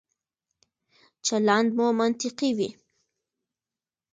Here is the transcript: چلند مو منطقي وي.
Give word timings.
چلند 1.25 1.69
مو 1.77 1.87
منطقي 1.99 2.51
وي. 2.57 2.69